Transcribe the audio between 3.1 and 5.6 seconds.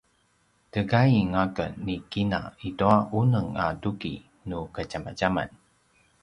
unem a tuki nu kadjamadjaman